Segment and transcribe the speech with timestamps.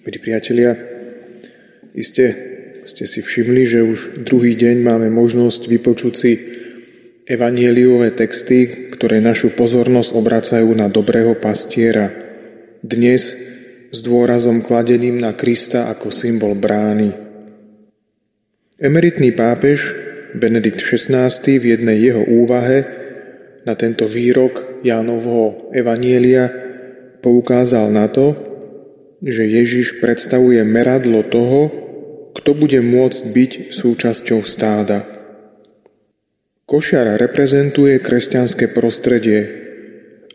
[0.00, 0.72] Milí priatelia,
[1.92, 2.24] iste
[2.88, 6.32] ste si všimli, že už druhý deň máme možnosť vypočuť si
[7.28, 12.08] evanieliové texty, ktoré našu pozornosť obracajú na dobrého pastiera.
[12.80, 13.36] Dnes
[13.92, 17.12] s dôrazom kladeným na Krista ako symbol brány.
[18.80, 19.92] Emeritný pápež
[20.32, 21.28] Benedikt XVI
[21.60, 22.88] v jednej jeho úvahe
[23.68, 26.48] na tento výrok Jánovho Evanielia
[27.20, 28.49] poukázal na to,
[29.20, 31.68] že Ježiš predstavuje meradlo toho,
[32.32, 35.04] kto bude môcť byť súčasťou stáda.
[36.64, 39.40] Košiar reprezentuje kresťanské prostredie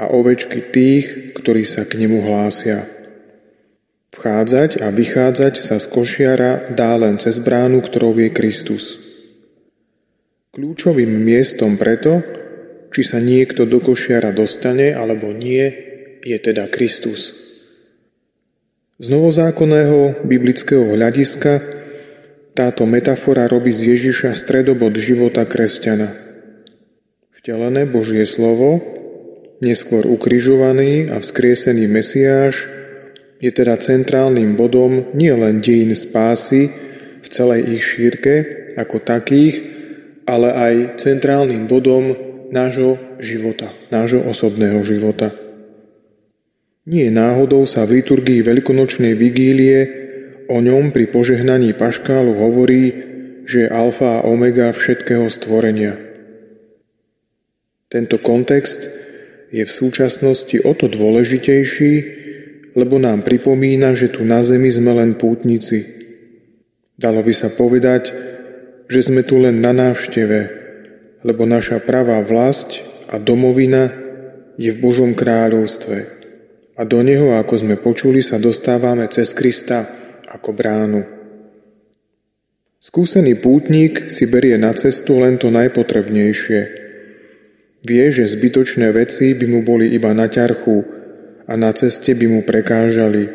[0.00, 2.88] a ovečky tých, ktorí sa k nemu hlásia.
[4.12, 9.00] Vchádzať a vychádzať sa z košiara dá len cez bránu, ktorou je Kristus.
[10.52, 12.20] Kľúčovým miestom preto,
[12.92, 15.64] či sa niekto do košiara dostane alebo nie,
[16.20, 17.51] je teda Kristus.
[19.02, 21.58] Z novozákonného biblického hľadiska
[22.54, 26.14] táto metafora robí z Ježiša stredobod života kresťana.
[27.34, 28.78] Vtelené Božie slovo,
[29.58, 32.70] neskôr ukrižovaný a vzkriesený Mesiáš,
[33.42, 36.70] je teda centrálnym bodom nielen dejín spásy
[37.18, 38.34] v celej ich šírke
[38.78, 39.66] ako takých,
[40.30, 42.14] ale aj centrálnym bodom
[42.54, 45.41] nášho života, nášho osobného života.
[46.82, 50.02] Nie náhodou sa v liturgii veľkonočnej vigílie
[50.50, 52.90] o ňom pri požehnaní paškálu hovorí,
[53.46, 55.94] že je alfa a omega všetkého stvorenia.
[57.86, 58.90] Tento kontext
[59.54, 61.92] je v súčasnosti o to dôležitejší,
[62.74, 65.86] lebo nám pripomína, že tu na zemi sme len pútnici.
[66.98, 68.10] Dalo by sa povedať,
[68.90, 70.40] že sme tu len na návšteve,
[71.22, 73.94] lebo naša pravá vlast a domovina
[74.58, 76.21] je v Božom kráľovstve
[76.82, 79.86] a do Neho, ako sme počuli, sa dostávame cez Krista
[80.26, 81.06] ako bránu.
[82.82, 86.60] Skúsený pútnik si berie na cestu len to najpotrebnejšie.
[87.86, 90.82] Vie, že zbytočné veci by mu boli iba na ťarchu
[91.46, 93.30] a na ceste by mu prekážali.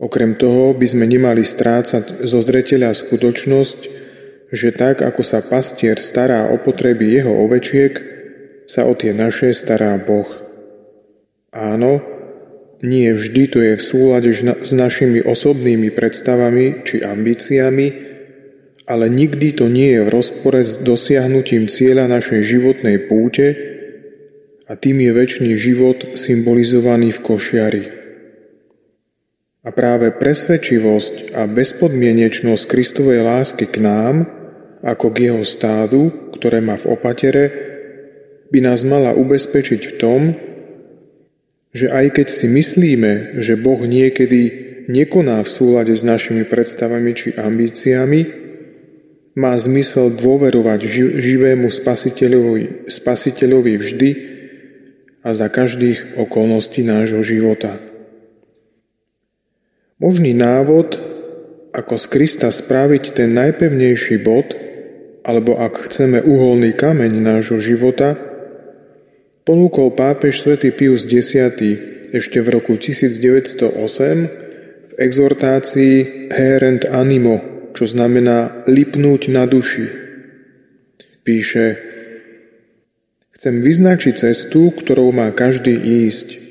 [0.00, 3.78] Okrem toho by sme nemali strácať zo zreteľa skutočnosť,
[4.56, 7.92] že tak, ako sa pastier stará o potreby jeho ovečiek,
[8.64, 10.45] sa o tie naše stará Boh.
[11.56, 12.04] Áno,
[12.84, 17.86] nie vždy to je v súlade s našimi osobnými predstavami či ambíciami,
[18.84, 23.56] ale nikdy to nie je v rozpore s dosiahnutím cieľa našej životnej púte
[24.68, 27.84] a tým je väčší život symbolizovaný v košiari.
[29.66, 34.28] A práve presvedčivosť a bezpodmienečnosť Kristovej lásky k nám,
[34.84, 37.44] ako k jeho stádu, ktoré má v opatere,
[38.52, 40.20] by nás mala ubezpečiť v tom,
[41.76, 47.28] že aj keď si myslíme, že Boh niekedy nekoná v súlade s našimi predstavami či
[47.36, 48.48] ambíciami,
[49.36, 50.80] má zmysel dôverovať
[51.20, 54.10] živému spasiteľovi, spasiteľovi vždy
[55.20, 57.76] a za každých okolností nášho života.
[60.00, 60.96] Možný návod,
[61.76, 64.56] ako z Krista spraviť ten najpevnejší bod,
[65.20, 68.16] alebo ak chceme uholný kameň nášho života,
[69.46, 71.38] ponúkol pápež svätý Pius X
[72.10, 73.78] ešte v roku 1908
[74.90, 75.94] v exhortácii
[76.34, 79.86] Herent Animo, čo znamená lipnúť na duši.
[81.22, 81.78] Píše,
[83.38, 85.78] chcem vyznačiť cestu, ktorou má každý
[86.10, 86.42] ísť,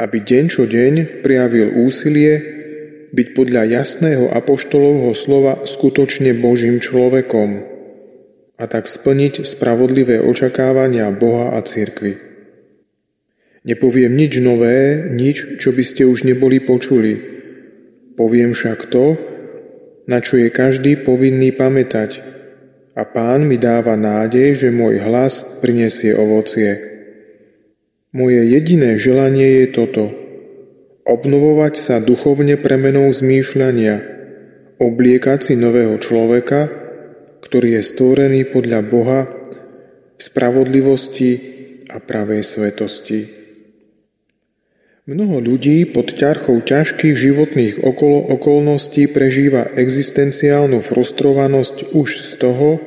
[0.00, 2.40] aby deň čo deň prijavil úsilie
[3.12, 7.50] byť podľa jasného apoštolovho slova skutočne Božím človekom–
[8.64, 12.16] a tak splniť spravodlivé očakávania Boha a cirkvy.
[13.68, 17.20] Nepoviem nič nové, nič, čo by ste už neboli počuli.
[18.16, 19.20] Poviem však to,
[20.08, 22.24] na čo je každý povinný pamätať.
[22.96, 26.80] A pán mi dáva nádej, že môj hlas prinesie ovocie.
[28.16, 30.04] Moje jediné želanie je toto.
[31.04, 34.00] Obnovovať sa duchovne premenou zmýšľania,
[34.80, 36.83] obliekať si nového človeka,
[37.44, 39.20] ktorý je stvorený podľa Boha
[40.16, 41.32] v spravodlivosti
[41.92, 43.20] a pravej svetosti.
[45.04, 52.80] Mnoho ľudí pod ťarchou ťažkých životných okolo okolností prežíva existenciálnu frustrovanosť už z toho,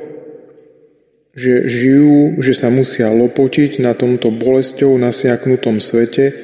[1.38, 6.34] že žijú, že sa musia lopotiť na tomto bolesťou nasiaknutom svete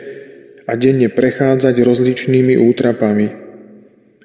[0.70, 3.34] a denne prechádzať rozličnými útrapami.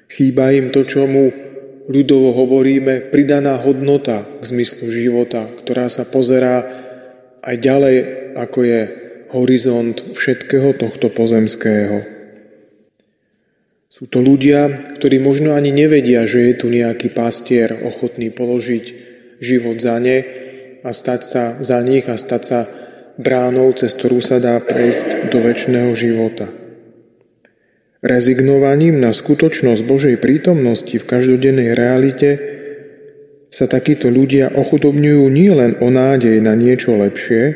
[0.06, 1.49] Chýba im to, čo mu
[1.90, 6.62] ľudovo hovoríme, pridaná hodnota k zmyslu života, ktorá sa pozerá
[7.42, 7.96] aj ďalej,
[8.38, 8.80] ako je
[9.34, 12.06] horizont všetkého tohto pozemského.
[13.90, 18.84] Sú to ľudia, ktorí možno ani nevedia, že je tu nejaký pastier ochotný položiť
[19.42, 20.22] život za ne
[20.86, 22.60] a stať sa za nich a stať sa
[23.18, 26.59] bránou, cez ktorú sa dá prejsť do väčšného života.
[28.00, 32.30] Rezignovaním na skutočnosť Božej prítomnosti v každodennej realite
[33.52, 37.52] sa takíto ľudia ochudobňujú nielen o nádej na niečo lepšie,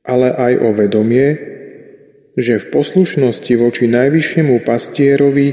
[0.00, 1.28] ale aj o vedomie,
[2.40, 5.48] že v poslušnosti voči najvyššiemu pastierovi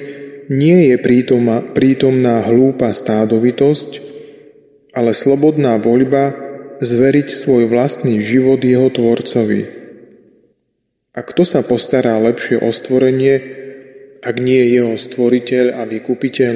[0.47, 3.89] nie je prítomná, prítomná hlúpa stádovitosť,
[4.95, 6.31] ale slobodná voľba
[6.79, 9.78] zveriť svoj vlastný život jeho tvorcovi.
[11.19, 13.35] A kto sa postará lepšie o stvorenie,
[14.23, 16.55] ak nie jeho stvoriteľ a vykupiteľ?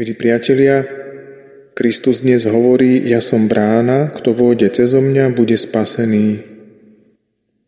[0.00, 0.80] Milí priatelia,
[1.76, 6.40] Kristus dnes hovorí, ja som brána, kto vôjde cezo mňa, bude spasený.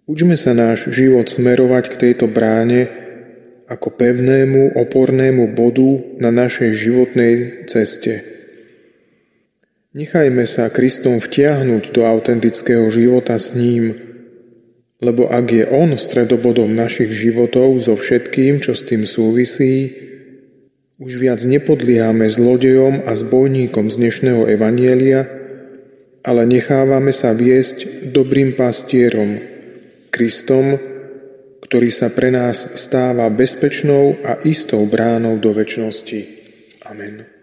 [0.09, 2.89] Učme sa náš život smerovať k tejto bráne
[3.69, 8.25] ako pevnému, opornému bodu na našej životnej ceste.
[9.93, 14.12] Nechajme sa Kristom vtiahnuť do autentického života s ním,
[15.03, 19.91] lebo ak je On stredobodom našich životov so všetkým, čo s tým súvisí,
[21.03, 25.27] už viac nepodliehame zlodejom a zbojníkom z dnešného evanielia,
[26.23, 29.43] ale nechávame sa viesť dobrým pastierom,
[30.15, 30.79] Kristom,
[31.67, 36.21] ktorý sa pre nás stáva bezpečnou a istou bránou do väčšnosti.
[36.87, 37.42] Amen.